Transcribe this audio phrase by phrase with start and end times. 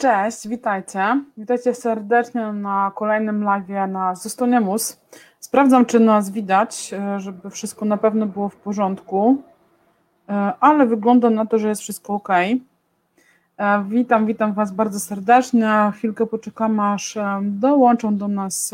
[0.00, 1.24] Cześć, witajcie.
[1.36, 5.00] Witajcie serdecznie na kolejnym live na Zostaniemus.
[5.40, 9.42] Sprawdzam, czy nas widać, e, żeby wszystko na pewno było w porządku,
[10.28, 12.28] e, ale wygląda na to, że jest wszystko ok.
[12.28, 15.92] E, witam, witam Was bardzo serdecznie.
[15.94, 18.72] Chwilkę poczekam, aż dołączą do nas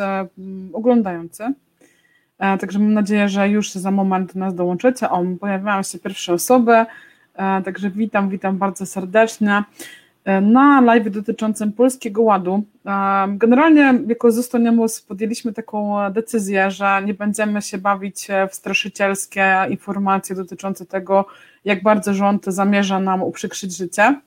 [0.73, 1.53] oglądający.
[2.39, 5.11] Także mam nadzieję, że już za moment do nas dołączycie.
[5.11, 6.87] O, pojawiają się pierwsze osoby,
[7.65, 9.65] także witam, witam bardzo serdecznie
[10.43, 12.63] na live dotyczącym Polskiego Ładu.
[13.29, 20.87] Generalnie jako Zostaniamus podjęliśmy taką decyzję, że nie będziemy się bawić w straszycielskie informacje dotyczące
[20.87, 21.27] tego,
[21.65, 24.21] jak bardzo rząd zamierza nam uprzykrzyć życie.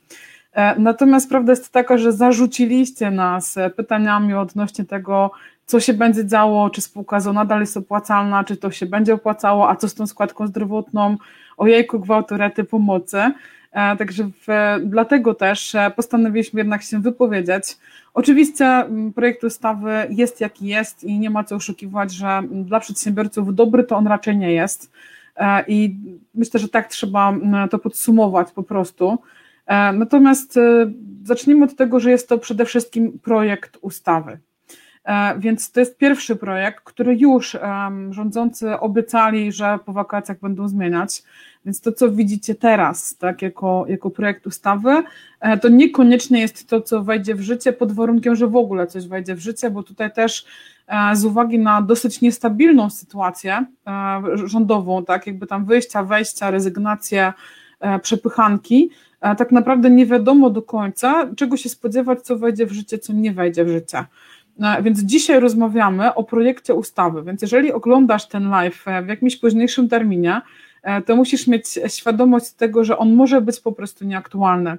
[0.78, 5.32] Natomiast prawda jest taka, że zarzuciliście nas pytaniami odnośnie tego,
[5.66, 9.70] co się będzie działo, czy spółka ZO nadal jest opłacalna, czy to się będzie opłacało,
[9.70, 11.18] a co z tą składką zdrowotną,
[11.58, 13.32] ojejku, gwałtorety, pomocy.
[13.72, 14.48] E, także w,
[14.86, 17.78] dlatego też e, postanowiliśmy jednak się wypowiedzieć.
[18.14, 23.84] Oczywiście projekt ustawy jest jaki jest i nie ma co oszukiwać, że dla przedsiębiorców dobry
[23.84, 24.92] to on raczej nie jest.
[25.36, 25.96] E, I
[26.36, 27.34] myślę, że tak trzeba
[27.72, 29.18] to podsumować po prostu.
[29.94, 30.60] Natomiast
[31.24, 34.40] zacznijmy od tego, że jest to przede wszystkim projekt ustawy.
[35.38, 37.58] Więc to jest pierwszy projekt, który już
[38.10, 41.24] rządzący obiecali, że po wakacjach będą zmieniać.
[41.66, 45.04] Więc to, co widzicie teraz, tak, jako, jako projekt ustawy,
[45.40, 49.08] e, to niekoniecznie jest to, co wejdzie w życie, pod warunkiem, że w ogóle coś
[49.08, 50.46] wejdzie w życie, bo tutaj też
[50.88, 57.34] e, z uwagi na dosyć niestabilną sytuację e, rządową, tak, jakby tam wyjścia, wejścia, rezygnacje,
[58.02, 58.90] przepychanki,
[59.20, 63.32] tak naprawdę nie wiadomo do końca, czego się spodziewać, co wejdzie w życie, co nie
[63.32, 64.06] wejdzie w życie.
[64.84, 67.24] Więc dzisiaj rozmawiamy o projekcie ustawy.
[67.24, 70.42] Więc jeżeli oglądasz ten live w jakimś późniejszym terminie,
[70.84, 74.78] E, to musisz mieć świadomość tego, że on może być po prostu nieaktualny.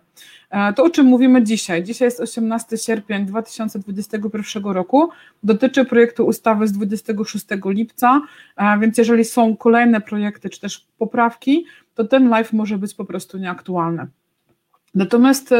[0.50, 5.10] E, to, o czym mówimy dzisiaj, dzisiaj jest 18 sierpień 2021 roku,
[5.42, 8.20] dotyczy projektu ustawy z 26 lipca,
[8.56, 11.64] e, więc jeżeli są kolejne projekty czy też poprawki,
[11.94, 14.06] to ten live może być po prostu nieaktualny.
[14.94, 15.54] Natomiast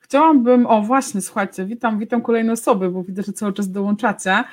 [0.00, 4.44] chciałabym, o właśnie, słuchajcie, witam, witam kolejne osoby, bo widzę, że cały czas dołączacie.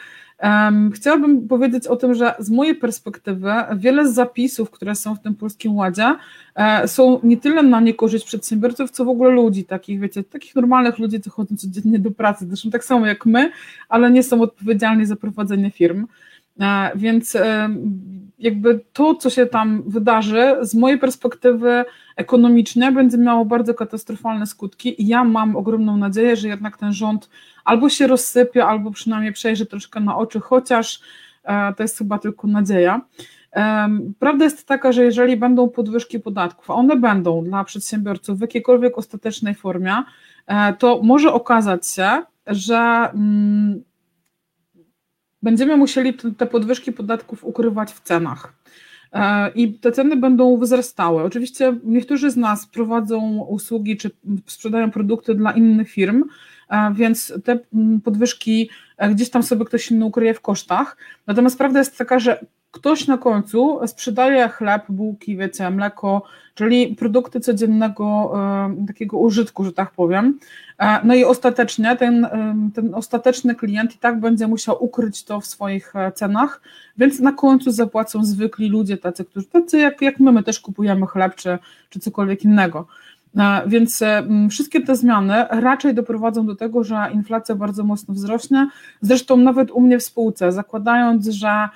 [0.43, 5.21] Um, chciałabym powiedzieć o tym, że z mojej perspektywy wiele z zapisów, które są w
[5.21, 6.15] tym Polskim Ładzie,
[6.55, 10.99] e, są nie tyle na niekorzyść przedsiębiorców, co w ogóle ludzi, takich, wiecie, takich normalnych
[10.99, 13.51] ludzi, co chodzą codziennie do pracy, zresztą tak samo jak my,
[13.89, 16.07] ale nie są odpowiedzialni za prowadzenie firm.
[16.59, 17.69] E, więc e,
[18.39, 21.85] jakby to, co się tam wydarzy, z mojej perspektywy
[22.15, 27.29] ekonomicznej, będzie miało bardzo katastrofalne skutki i ja mam ogromną nadzieję, że jednak ten rząd
[27.65, 31.01] albo się rozsypie, albo przynajmniej przejrzy troszkę na oczy, chociaż
[31.43, 33.01] e, to jest chyba tylko nadzieja.
[34.19, 38.97] Prawda jest taka, że jeżeli będą podwyżki podatków, a one będą dla przedsiębiorców w jakiejkolwiek
[38.97, 39.95] ostatecznej formie,
[40.79, 42.77] to może okazać się, że
[43.13, 43.83] mm,
[45.45, 48.53] będziemy musieli te podwyżki podatków ukrywać w cenach.
[49.13, 51.23] E, I te ceny będą wzrastały.
[51.23, 54.11] Oczywiście niektórzy z nas prowadzą usługi czy
[54.45, 56.23] sprzedają produkty dla innych firm,
[56.69, 57.59] e, więc te
[58.03, 60.97] podwyżki e, gdzieś tam sobie ktoś inny ukryje w kosztach.
[61.27, 66.23] Natomiast prawda jest taka, że ktoś na końcu sprzedaje chleb, bułki, wiecie, mleko,
[66.55, 70.39] czyli produkty codziennego e, takiego użytku, że tak powiem.
[70.79, 75.41] E, no i ostatecznie ten, e, ten ostateczny klient i tak będzie musiał ukryć to
[75.41, 76.61] w swoich cenach,
[76.97, 81.07] więc na końcu zapłacą zwykli ludzie, tacy, którzy, tacy jak, jak my, my też kupujemy
[81.07, 81.57] chleb czy,
[81.89, 82.87] czy cokolwiek innego.
[83.67, 84.03] Więc
[84.49, 88.69] wszystkie te zmiany raczej doprowadzą do tego, że inflacja bardzo mocno wzrośnie.
[89.01, 91.69] Zresztą nawet u mnie w spółce, zakładając, że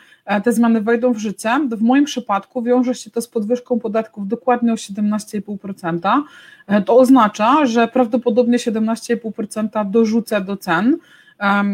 [0.44, 4.73] te zmiany wejdą w życie, w moim przypadku wiąże się to z podwyżką podatków dokładnie
[4.73, 6.22] o 17,5%.
[6.67, 10.97] E, to oznacza, że prawdopodobnie 17,5% dorzucę do cen,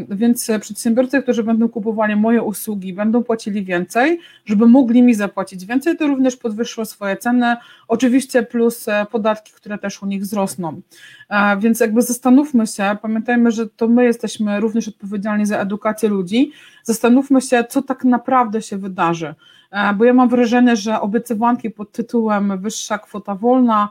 [0.10, 5.98] więc przedsiębiorcy, którzy będą kupowali moje usługi, będą płacili więcej, żeby mogli mi zapłacić więcej,
[5.98, 7.56] to również podwyższą swoje ceny,
[7.88, 10.82] oczywiście plus e, podatki, które też u nich wzrosną.
[11.30, 16.52] E, więc jakby zastanówmy się, pamiętajmy, że to my jesteśmy również odpowiedzialni za edukację ludzi,
[16.84, 19.36] zastanówmy się, co tak naprawdę się wydarzy,
[19.72, 23.90] e, bo ja mam wrażenie, że obiecywanki pod tytułem wyższa kwota wolna,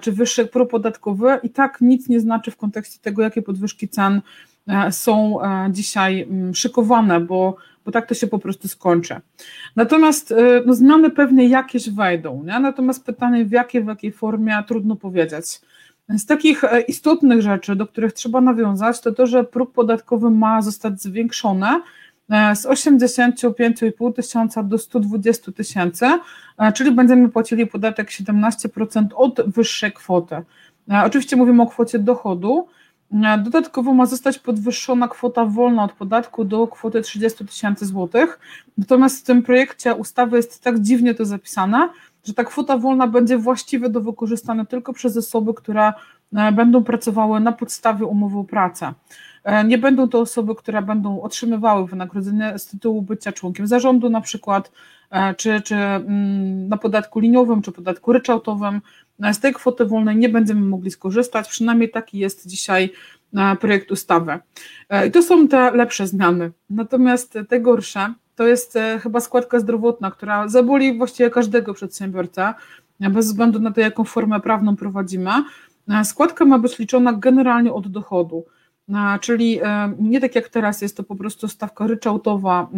[0.00, 4.20] czy wyższy próg podatkowy i tak nic nie znaczy w kontekście tego, jakie podwyżki cen
[4.90, 9.16] są e, dzisiaj mm, szykowane, bo, bo tak to się po prostu skończy.
[9.76, 12.60] Natomiast e, no, zmiany pewnie jakieś wejdą, nie?
[12.60, 15.60] natomiast pytanie w jakiej, w jakiej formie trudno powiedzieć.
[16.08, 21.02] Z takich istotnych rzeczy, do których trzeba nawiązać, to to, że próg podatkowy ma zostać
[21.02, 21.66] zwiększony
[22.54, 26.06] z 85,5 tysiąca do 120 tysięcy,
[26.74, 30.36] czyli będziemy płacili podatek 17% od wyższej kwoty.
[31.04, 32.68] Oczywiście mówimy o kwocie dochodu,
[33.42, 38.38] Dodatkowo ma zostać podwyższona kwota wolna od podatku do kwoty 30 tysięcy złotych.
[38.78, 41.88] Natomiast w tym projekcie ustawy jest tak dziwnie to zapisane,
[42.24, 45.92] że ta kwota wolna będzie właściwie do wykorzystania tylko przez osoby, które
[46.34, 48.92] e, będą pracowały na podstawie umowy o pracę.
[49.44, 54.20] E, nie będą to osoby, które będą otrzymywały wynagrodzenie z tytułu bycia członkiem zarządu na
[54.20, 54.72] przykład,
[55.10, 58.80] e, czy, czy mm, na podatku liniowym, czy podatku ryczałtowym.
[59.32, 62.92] Z tej kwoty wolnej nie będziemy mogli skorzystać, przynajmniej taki jest dzisiaj
[63.60, 64.38] projekt ustawy.
[65.08, 66.52] I to są te lepsze zmiany.
[66.70, 72.54] Natomiast te gorsze, to jest e, chyba składka zdrowotna, która zaboli właściwie każdego przedsiębiorcę,
[73.00, 75.30] bez względu na to, jaką formę prawną prowadzimy.
[75.88, 78.44] E, składka ma być liczona generalnie od dochodu.
[78.88, 79.60] E, czyli
[79.98, 82.68] nie tak jak teraz jest to po prostu stawka ryczałtowa,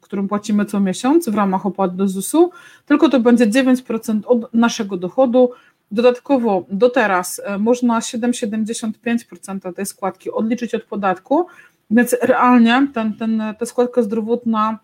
[0.00, 2.50] którą płacimy co miesiąc w ramach opłat do ZUS-u,
[2.86, 5.50] tylko to będzie 9% od naszego dochodu.
[5.90, 11.46] Dodatkowo do teraz można 7,75% tej składki odliczyć od podatku,
[11.90, 14.78] więc realnie ten, ten, ta składka zdrowotna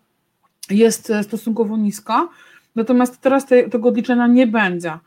[0.70, 2.28] jest stosunkowo niska,
[2.74, 5.00] natomiast teraz te, tego odliczenia nie będzie, e,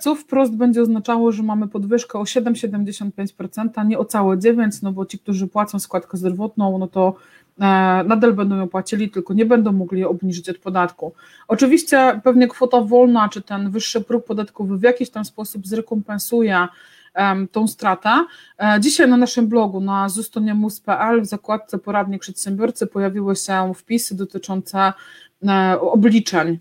[0.00, 5.06] co wprost będzie oznaczało, że mamy podwyżkę o 7,75%, nie o całe 9%, no bo
[5.06, 7.14] ci, którzy płacą składkę zdrowotną, no to
[7.60, 7.62] e,
[8.04, 11.12] nadal będą ją płacili, tylko nie będą mogli obniżyć od podatku.
[11.48, 16.68] Oczywiście pewnie kwota wolna, czy ten wyższy próg podatkowy w jakiś tam sposób zrekompensuje
[17.52, 18.26] tą stratę.
[18.58, 24.92] E, dzisiaj na naszym blogu na zustoniemus.pl w zakładce poradnik przedsiębiorcy pojawiły się wpisy dotyczące
[25.48, 26.58] e, obliczeń e,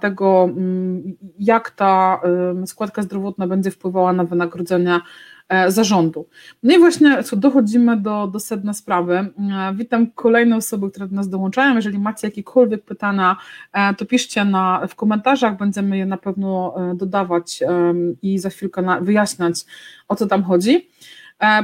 [0.00, 2.20] tego, mm, jak ta
[2.66, 5.00] składka zdrowotna będzie wpływała na wynagrodzenie
[5.48, 6.28] E, zarządu.
[6.62, 9.14] No i właśnie dochodzimy do, do sedna sprawy.
[9.14, 9.30] E,
[9.74, 11.76] witam kolejne osoby, które do nas dołączają.
[11.76, 13.36] Jeżeli macie jakiekolwiek pytania,
[13.72, 17.62] e, to piszcie na, w komentarzach, będziemy je na pewno dodawać
[18.22, 19.64] i za chwilkę na, wyjaśniać,
[20.08, 20.88] o co tam chodzi.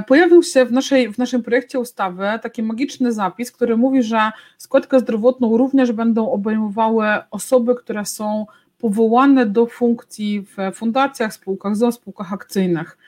[0.07, 5.01] Pojawił się w, naszej, w naszym projekcie ustawy taki magiczny zapis, który mówi, że składkę
[5.01, 8.47] zdrowotną również będą obejmowały osoby, które są
[8.79, 12.99] powołane do funkcji w fundacjach, spółkach ZO, spółkach akcyjnych.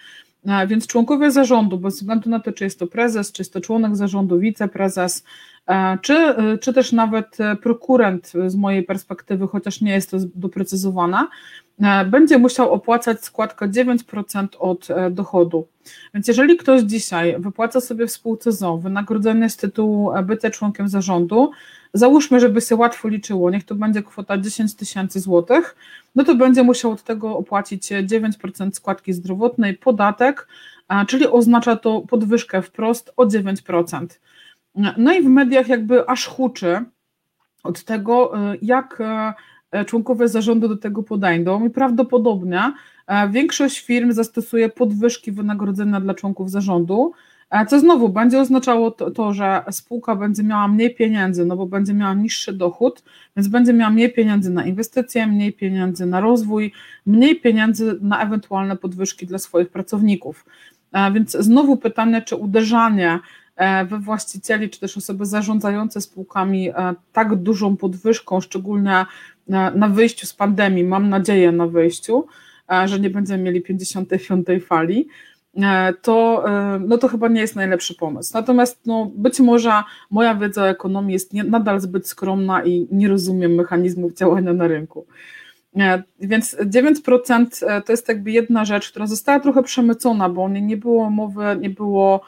[0.67, 3.97] Więc członkowie zarządu, bez względu na to, czy jest to prezes, czy jest to członek
[3.97, 5.25] zarządu, wiceprezes,
[6.03, 11.27] czy, czy też nawet prokurent z mojej perspektywy, chociaż nie jest to doprecyzowane,
[12.07, 15.67] będzie musiał opłacać składkę 9% od e, dochodu.
[16.15, 21.51] Więc jeżeli ktoś dzisiaj wypłaca sobie w spółce ZO wynagrodzenie z tytułu bycia członkiem zarządu,
[21.95, 25.77] załóżmy, żeby się łatwo liczyło, niech to będzie kwota 10 tysięcy złotych,
[26.15, 30.49] no to będzie musiał od tego opłacić 9% składki zdrowotnej, podatek,
[31.09, 34.07] czyli oznacza to podwyżkę wprost o 9%.
[34.97, 36.85] No i w mediach jakby aż huczy
[37.63, 38.33] od tego,
[38.63, 39.35] jak e,
[39.87, 42.73] członkowie zarządu do tego podejdą i prawdopodobnie
[43.07, 47.13] e, większość firm zastosuje podwyżki wynagrodzenia dla członków zarządu,
[47.69, 51.95] co znowu będzie oznaczało to, to, że spółka będzie miała mniej pieniędzy, no bo będzie
[51.95, 53.03] miała niższy dochód,
[53.37, 56.73] więc będzie miała mniej pieniędzy na inwestycje, mniej pieniędzy na rozwój,
[57.07, 60.45] mniej pieniędzy na ewentualne podwyżki dla swoich pracowników.
[61.15, 63.19] Więc znowu pytanie, czy uderzanie
[63.57, 69.07] e, we właścicieli, czy też osoby zarządzające spółkami e, tak dużą podwyżką, szczególnie
[69.75, 72.27] na wyjściu z pandemii, mam nadzieję na wyjściu,
[72.73, 75.09] e, że nie będziemy mieli 55 fali,
[75.63, 78.31] E, to, e, no to chyba nie jest najlepszy pomysł.
[78.35, 79.73] Natomiast no, być może
[80.11, 84.69] moja wiedza o ekonomii jest nie, nadal zbyt skromna i nie rozumiem mechanizmów działania na
[84.69, 85.07] rynku.
[86.21, 91.11] Więc 9% to jest jakby jedna rzecz, która została trochę przemycona, bo nie, nie było
[91.11, 92.21] mowy, nie było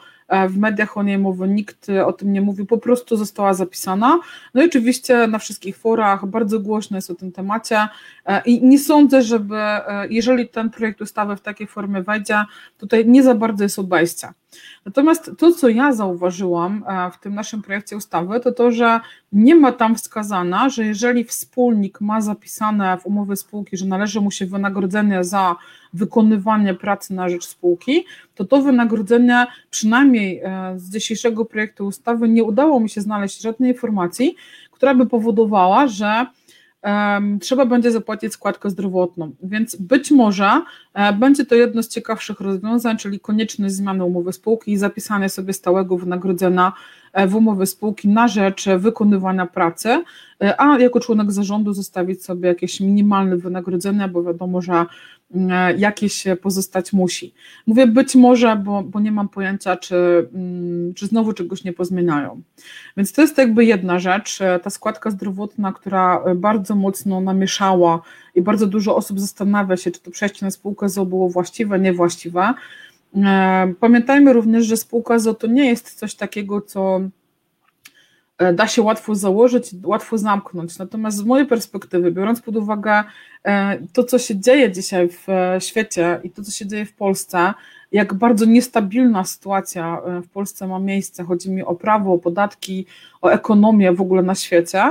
[0.49, 4.19] w mediach o niej mowy, nikt o tym nie mówił, po prostu została zapisana.
[4.53, 7.87] No i oczywiście na wszystkich forach bardzo głośno jest o tym temacie
[8.45, 9.59] i nie sądzę, żeby
[10.09, 12.43] jeżeli ten projekt ustawy w takiej formie wejdzie,
[12.77, 14.33] tutaj nie za bardzo jest obejścia.
[14.85, 18.99] Natomiast to, co ja zauważyłam e, w tym naszym projekcie ustawy, to to, że
[19.33, 24.31] nie ma tam wskazane, że jeżeli wspólnik ma zapisane w umowie spółki, że należy mu
[24.31, 25.55] się wynagrodzenie za
[25.93, 32.43] wykonywanie pracy na rzecz spółki, to to wynagrodzenie, przynajmniej e, z dzisiejszego projektu ustawy, nie
[32.43, 34.35] udało mi się znaleźć żadnej informacji,
[34.71, 36.25] która by powodowała, że
[37.41, 39.31] trzeba będzie zapłacić składkę zdrowotną.
[39.43, 40.61] Więc być może
[40.93, 45.53] e, będzie to jedno z ciekawszych rozwiązań, czyli konieczność zmiany umowy spółki i zapisanie sobie
[45.53, 46.73] stałego wynagrodzenia
[47.27, 50.03] w umowie spółki na rzecz wykonywania pracy,
[50.43, 54.85] e, a jako członek zarządu zostawić sobie jakieś minimalne wynagrodzenie, bo wiadomo, że
[55.35, 57.33] E, jakieś pozostać musi.
[57.67, 62.41] Mówię być może, bo, bo nie mam pojęcia, czy, mm, czy znowu czegoś nie pozmieniają.
[62.97, 68.01] Więc to jest jakby jedna rzecz, e, ta składka zdrowotna, która bardzo mocno namieszała
[68.35, 72.53] i bardzo dużo osób zastanawia się, czy to przejście na spółkę ZO było właściwe, niewłaściwe.
[73.79, 77.01] Pamiętajmy również, że spółka ZO to nie jest coś takiego, co
[78.39, 80.77] E, da się łatwo założyć, łatwo zamknąć.
[80.77, 83.03] Natomiast z mojej perspektywy, biorąc pod uwagę
[83.43, 86.93] e, to, co się dzieje dzisiaj w e, świecie i to, co się dzieje w
[86.93, 87.53] Polsce,
[87.91, 92.85] jak bardzo niestabilna sytuacja w Polsce ma miejsce, chodzi mi o prawo, o podatki,
[93.21, 94.83] o ekonomię w ogóle na świecie,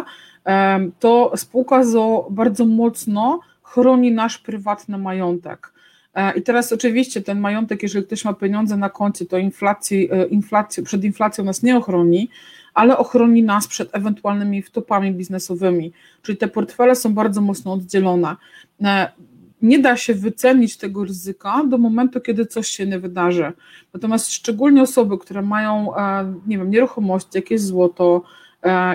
[1.00, 5.72] to spółka ZO bardzo mocno chroni nasz prywatny majątek.
[6.36, 11.04] I teraz oczywiście ten majątek, jeżeli ktoś ma pieniądze na koncie, to inflacji, inflacji, przed
[11.04, 12.28] inflacją nas nie ochroni,
[12.78, 15.92] ale ochroni nas przed ewentualnymi wtopami biznesowymi.
[16.22, 18.36] Czyli te portfele są bardzo mocno oddzielone.
[18.82, 19.12] E,
[19.62, 23.52] nie da się wycenić tego ryzyka do momentu, kiedy coś się nie wydarzy.
[23.94, 28.47] Natomiast szczególnie osoby, które mają, e, nie wiem, nieruchomości, jakieś złoto, e,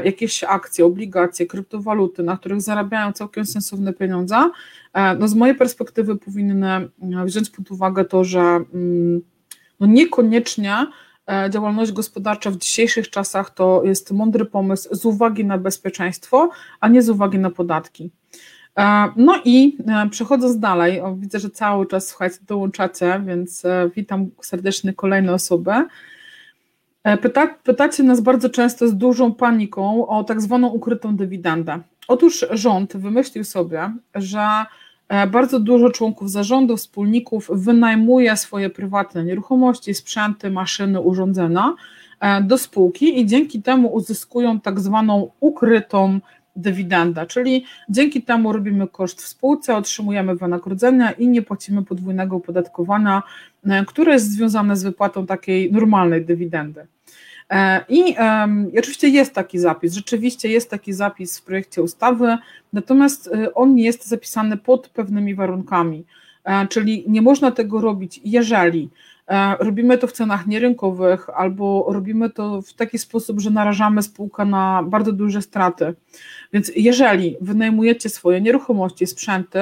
[0.03, 4.49] jakieś akcje, obligacje, kryptowaluty, na których zarabiają całkiem sensowne pieniądze,
[5.19, 6.89] no z mojej perspektywy powinny
[7.25, 9.21] wziąć pod uwagę to, że mm,
[9.79, 10.87] no niekoniecznie
[11.27, 16.87] E, działalność gospodarcza w dzisiejszych czasach to jest mądry pomysł z uwagi na bezpieczeństwo, a
[16.87, 18.11] nie z uwagi na podatki.
[18.77, 23.63] E, no i e, przechodząc dalej, widzę, że cały czas słuchajcie, dołączacie, więc
[23.95, 25.71] witam serdecznie kolejne osoby.
[27.21, 31.79] Pyta, pytacie nas bardzo często z dużą paniką o tak zwaną ukrytą dywidendę.
[32.07, 34.65] Otóż rząd wymyślił sobie, że
[35.13, 41.75] E, bardzo dużo członków zarządu, wspólników wynajmuje swoje prywatne nieruchomości, sprzęty, maszyny, urządzenia
[42.19, 46.19] e, do spółki i dzięki temu uzyskują tak zwaną ukrytą
[46.55, 53.23] dywidendę, czyli dzięki temu robimy koszt w spółce, otrzymujemy wynagrodzenia i nie płacimy podwójnego opodatkowania,
[53.65, 56.87] e, które jest związane z wypłatą takiej normalnej dywidendy.
[57.53, 58.15] E, I,
[58.73, 62.37] I oczywiście jest taki zapis, rzeczywiście jest taki zapis w projekcie ustawy,
[62.73, 66.05] natomiast e, on jest zapisany pod pewnymi warunkami,
[66.43, 68.89] e, czyli nie można tego robić, jeżeli
[69.59, 74.83] robimy to w cenach nierynkowych albo robimy to w taki sposób, że narażamy spółkę na
[74.83, 75.93] bardzo duże straty.
[76.53, 79.59] Więc jeżeli wynajmujecie swoje nieruchomości, sprzęty,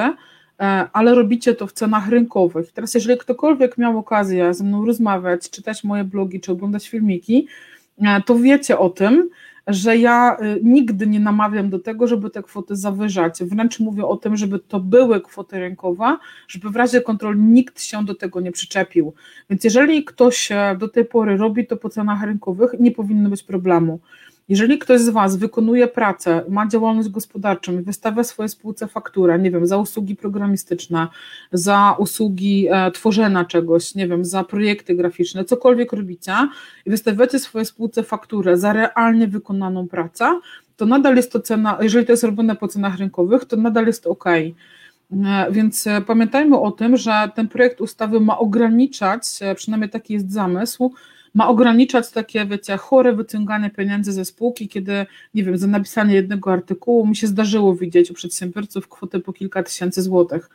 [0.94, 2.72] ale robicie to w cenach rynkowych.
[2.72, 7.81] Teraz, jeżeli ktokolwiek miał okazję ze mną rozmawiać, czytać moje blogi czy oglądać filmiki, E,
[8.26, 9.30] to wiecie o tym,
[9.68, 13.44] że ja y, nigdy nie namawiam do tego, żeby te kwoty zawyżać.
[13.44, 16.18] Wręcz mówię o tym, żeby to były kwoty rynkowe,
[16.48, 19.14] żeby w razie kontroli nikt się do tego nie przyczepił.
[19.50, 23.44] Więc jeżeli ktoś e, do tej pory robi to po cenach rynkowych, nie powinno być
[23.44, 24.00] problemu.
[24.52, 29.68] Jeżeli ktoś z Was wykonuje pracę, ma działalność gospodarczą wystawia swoje spółce fakturę, nie wiem,
[29.68, 31.08] za usługi programistyczne,
[31.52, 36.34] za usługi e, tworzenia czegoś, nie wiem, za projekty graficzne, cokolwiek robicie
[36.86, 40.40] i wystawiacie swoje spółce fakturę za realnie wykonaną pracę,
[40.78, 44.08] to nadal jest to cena, jeżeli to jest robione po cenach rynkowych, to nadal jest
[44.08, 44.26] ok.
[44.26, 44.52] E,
[45.52, 50.32] więc e, pamiętajmy o tym, że ten projekt ustawy ma ograniczać, e, przynajmniej taki jest
[50.32, 50.94] zamysł,
[51.34, 56.54] ma ograniczać takie, wiecie, chore wyciąganie pieniędzy ze spółki, kiedy, nie wiem, za napisanie jednego
[56.54, 60.50] artykułu mi się zdarzyło widzieć u przedsiębiorców kwotę po kilka tysięcy złotych.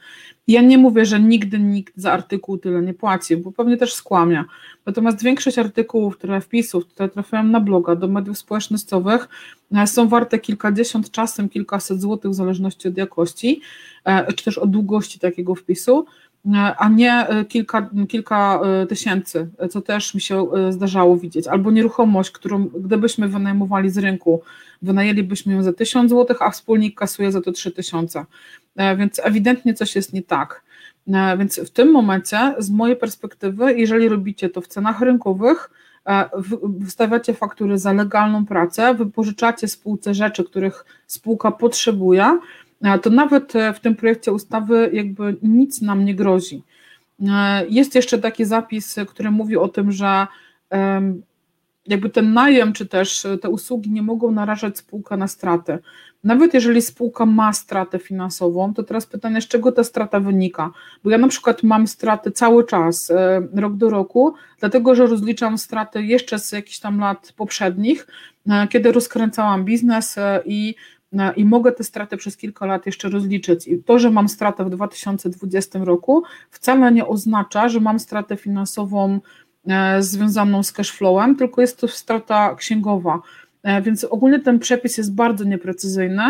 [0.49, 4.45] Ja nie mówię, że nigdy nikt za artykuł tyle nie płaci, bo pewnie też skłamia.
[4.87, 9.29] Natomiast większość artykułów, które wpisów, które trafiają na bloga, do mediów społecznościowych,
[9.73, 13.61] e, są warte kilkadziesiąt, czasem kilkaset złotych w zależności od jakości,
[14.05, 16.07] e, czy też od długości takiego wpisu
[16.55, 21.47] a nie e, kilka, kilka e, tysięcy, co też mi się e, zdarzało widzieć.
[21.47, 24.43] Albo nieruchomość, którą gdybyśmy wynajmowali z rynku,
[24.83, 28.25] wynajęlibyśmy ją za 1000 zł, a wspólnik kasuje za to 3000.
[28.97, 30.63] Więc ewidentnie coś jest nie tak.
[31.39, 35.71] Więc w tym momencie, z mojej perspektywy, jeżeli robicie to w cenach rynkowych,
[36.63, 42.39] wystawiacie faktury za legalną pracę, wypożyczacie spółce rzeczy, których spółka potrzebuje,
[43.03, 46.63] to nawet e, w tym projekcie ustawy jakby nic nam nie grozi.
[47.29, 50.27] E, jest jeszcze taki zapis, który mówi o tym, że
[51.87, 55.79] jakby ten najem czy też te usługi nie mogą narażać spółka na stratę.
[56.25, 60.71] Nawet jeżeli spółka ma stratę finansową, to teraz pytanie, z czego ta strata wynika?
[61.05, 65.59] Bo ja na przykład mam straty cały czas, e, rok do roku, dlatego że rozliczam
[65.59, 68.07] straty jeszcze z jakichś tam lat poprzednich,
[68.71, 70.75] kiedy rozkręcałam biznes i
[71.37, 73.69] i mogę te straty przez kilka lat jeszcze rozliczyć.
[73.69, 79.21] I to, że mam stratę w 2020 roku, wcale nie oznacza, że mam stratę finansową
[79.69, 83.23] e, związaną z cashflowem, tylko jest to strata księgowa.
[83.63, 86.23] E, więc ogólnie ten przepis jest bardzo nieprecyzyjny.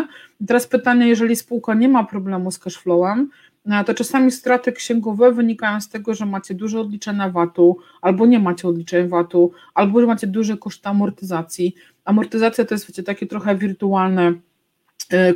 [0.46, 3.30] Teraz pytanie, jeżeli spółka nie ma problemu z cashflowem,
[3.66, 8.38] e, to czasami straty księgowe wynikają z tego, że macie duże odliczenia VAT-u, albo nie
[8.38, 11.74] macie odliczeń VAT-u, albo że macie duże koszty amortyzacji.
[12.04, 14.32] Amortyzacja to jest wiecie, takie trochę wirtualne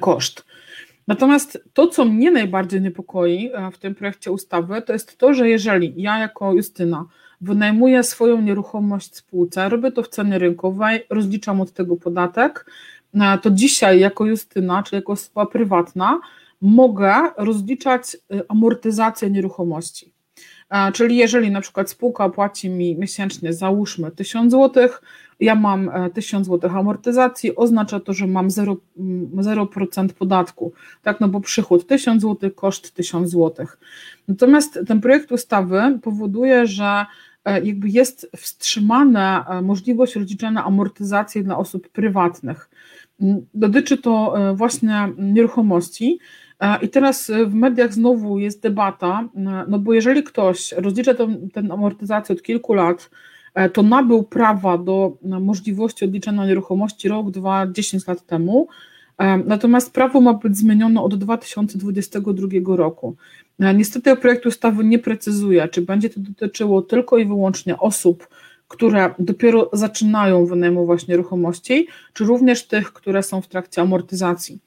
[0.01, 0.45] koszt.
[1.11, 5.49] Natomiast to, co mnie najbardziej niepokoi e, w tym projekcie ustawy, to jest to, że
[5.49, 7.05] jeżeli ja jako Justyna
[7.41, 12.67] wynajmuję swoją nieruchomość spółce, robię to w cenie rynkowej, rozliczam od tego podatek,
[13.15, 16.21] e, to dzisiaj jako Justyna, czy jako osoba prywatna,
[16.61, 18.17] mogę rozliczać
[18.49, 20.13] amortyzację nieruchomości.
[20.93, 24.89] Czyli jeżeli na przykład spółka płaci mi miesięcznie, załóżmy 1000 zł,
[25.41, 28.77] ja mam 1000 e, zł amortyzacji, oznacza to, że mam 0%,
[29.41, 29.67] 0
[30.19, 33.67] podatku, tak, no bo przychód 1000 zł, koszt 1000 zł.
[34.29, 37.07] Natomiast ten projekt ustawy powoduje, że
[37.45, 42.71] e, jakby jest wstrzymana e, możliwość rozliczania amortyzacji dla osób prywatnych.
[43.55, 46.19] Dotyczy to właśnie nieruchomości,
[46.83, 49.29] i teraz w mediach znowu jest debata,
[49.69, 53.11] no bo jeżeli ktoś rozlicza tę amortyzację od kilku lat,
[53.73, 58.69] to nabył prawa do możliwości odliczenia nieruchomości rok, dwa, dziesięć lat temu,
[59.19, 63.17] e, natomiast prawo ma być zmienione od 2022 roku.
[63.61, 68.29] E, niestety projekt ustawy nie precyzuje, czy będzie to dotyczyło tylko i wyłącznie osób,
[68.69, 74.59] które dopiero zaczynają wynajmować nieruchomości, czy również tych, które są w trakcie amortyzacji.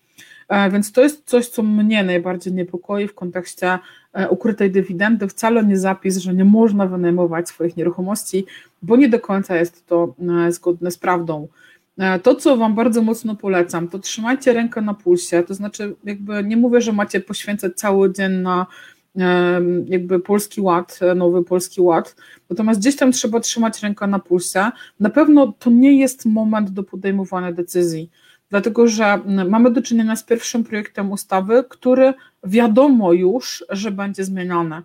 [0.49, 3.79] E, więc to jest coś, co mnie najbardziej niepokoi w kontekście e,
[4.29, 5.27] ukrytej dywidendy.
[5.27, 8.45] Wcale nie zapis, że nie można wynajmować swoich nieruchomości,
[8.81, 10.15] bo nie do końca jest to
[10.47, 11.47] e, zgodne z prawdą.
[12.23, 16.57] To, co Wam bardzo mocno polecam, to trzymajcie rękę na pulsie, to znaczy, jakby nie
[16.57, 18.65] mówię, że macie poświęcać cały dzień na
[19.85, 22.15] jakby polski ład, nowy polski ład,
[22.49, 24.71] natomiast gdzieś tam trzeba trzymać rękę na pulsie.
[24.99, 28.09] Na pewno to nie jest moment do podejmowania decyzji
[28.49, 29.19] dlatego że
[29.49, 34.81] mamy do czynienia z pierwszym projektem ustawy, który wiadomo już, że będzie zmieniany.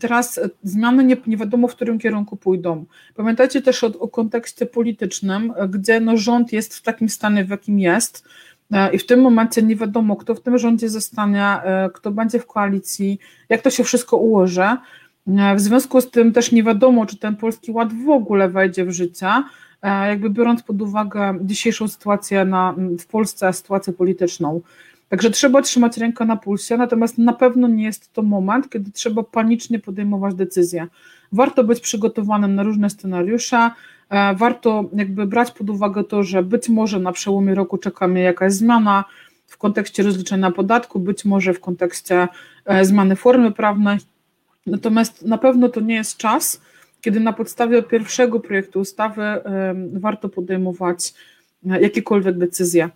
[0.00, 2.84] Teraz zmiany nie, nie, wiadomo, w którym kierunku pójdą.
[3.14, 7.78] Pamiętajcie też o, o kontekście politycznym, gdzie no rząd jest w takim stanie, w jakim
[7.78, 8.24] jest,
[8.72, 12.38] e, i w tym momencie nie wiadomo, kto w tym rządzie zostanie, e, kto będzie
[12.38, 14.62] w koalicji, jak to się wszystko ułoży.
[14.62, 14.76] E,
[15.54, 18.90] w związku z tym też nie wiadomo, czy ten polski ład w ogóle wejdzie w
[18.90, 19.28] życie.
[19.82, 24.60] E, jakby biorąc pod uwagę dzisiejszą sytuację na, w Polsce, sytuację polityczną.
[25.08, 29.22] Także trzeba trzymać rękę na pulsie, natomiast na pewno nie jest to moment, kiedy trzeba
[29.22, 30.86] panicznie podejmować decyzje.
[31.32, 33.70] Warto być przygotowanym na różne scenariusze,
[34.10, 38.22] e, warto jakby brać pod uwagę to, że być może na przełomie roku czeka mnie
[38.22, 39.04] jakaś zmiana
[39.46, 42.28] w kontekście rozliczenia podatku, być może w kontekście
[42.64, 43.98] e, zmiany formy prawnej,
[44.66, 46.60] natomiast na pewno to nie jest czas,
[47.00, 49.22] kiedy na podstawie pierwszego projektu ustawy
[49.92, 51.14] warto podejmować
[51.70, 52.90] e, jakiekolwiek decyzje.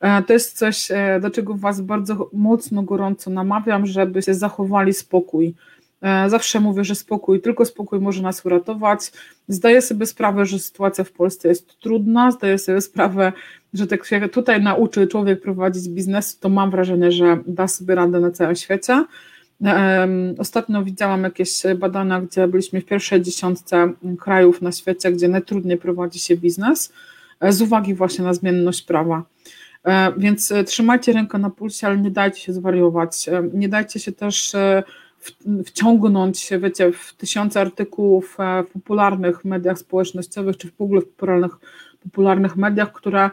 [0.00, 5.54] E, to jest coś, e, do czego Was bardzo mocno, gorąco namawiam, żebyście zachowali spokój.
[6.26, 9.12] Zawsze mówię, że spokój, tylko spokój może nas uratować.
[9.48, 13.32] Zdaję sobie sprawę, że sytuacja w Polsce jest trudna, zdaję sobie sprawę,
[13.74, 18.20] że tak się tutaj nauczy człowiek prowadzić biznes, to mam wrażenie, że da sobie radę
[18.20, 19.04] na całym świecie.
[20.38, 26.18] Ostatnio widziałam jakieś badania, gdzie byliśmy w pierwszej dziesiątce krajów na świecie, gdzie najtrudniej prowadzi
[26.18, 26.92] się biznes,
[27.40, 29.22] e, z uwagi właśnie na zmienność prawa.
[29.84, 33.26] E, więc e, trzymajcie rękę na pulsie, ale nie dajcie się zwariować.
[33.52, 34.56] Nie dajcie się też
[35.66, 41.52] wciągnąć, wiecie, w tysiące artykułów w popularnych mediach społecznościowych, czy w ogóle w popularnych,
[42.02, 43.30] popularnych mediach, które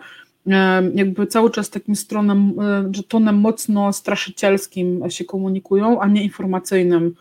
[0.94, 2.54] jakby cały czas takim stronem,
[2.92, 7.16] że tonem mocno straszycielskim się komunikują, a nie informacyjnym.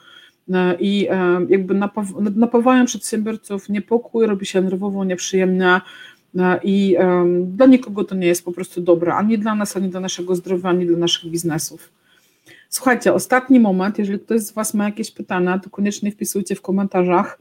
[0.52, 1.08] E, I
[1.48, 1.74] jakby
[2.34, 5.80] napawają przedsiębiorców niepokój, robi się nerwowo, nieprzyjemnie
[6.38, 6.96] e, i
[7.42, 10.68] dla nikogo to nie jest po prostu dobre, ani dla nas, ani dla naszego zdrowia,
[10.68, 11.92] ani dla naszych biznesów.
[12.68, 17.38] Słuchajcie, ostatni moment, jeżeli ktoś z Was ma jakieś pytania, to koniecznie wpisujcie w komentarzach.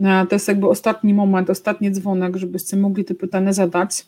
[0.00, 4.06] E, to jest jakby ostatni moment, ostatni dzwonek, żebyście mogli te pytania zadać.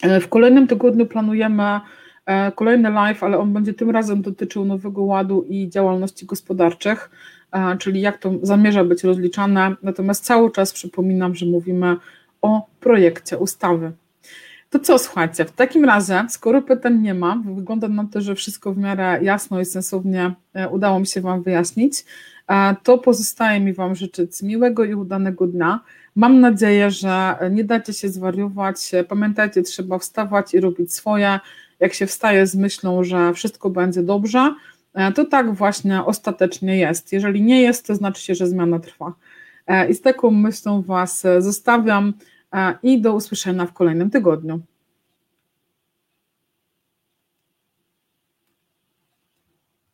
[0.00, 1.80] E, w kolejnym tygodniu planujemy
[2.26, 7.10] e, kolejny live, ale on będzie tym razem dotyczył Nowego Ładu i działalności gospodarczych,
[7.52, 9.76] e, czyli jak to zamierza być rozliczane.
[9.82, 11.96] Natomiast cały czas przypominam, że mówimy
[12.42, 13.92] o projekcie ustawy.
[14.72, 18.72] To co, słuchajcie, w takim razie, skoro pytań nie ma, wygląda na to, że wszystko
[18.72, 20.34] w miarę jasno i sensownie
[20.70, 22.04] udało mi się Wam wyjaśnić,
[22.82, 25.80] to pozostaje mi Wam życzyć miłego i udanego dnia.
[26.16, 28.92] Mam nadzieję, że nie dacie się zwariować.
[29.08, 31.40] Pamiętajcie, trzeba wstawać i robić swoje.
[31.80, 34.54] Jak się wstaje z myślą, że wszystko będzie dobrze,
[34.94, 37.12] e, to tak właśnie ostatecznie jest.
[37.12, 39.12] Jeżeli nie jest, to znaczy się, że zmiana trwa.
[39.66, 42.31] E, I z taką myślą Was zostawiam e,
[42.82, 44.60] i do usłyszenia w kolejnym tygodniu.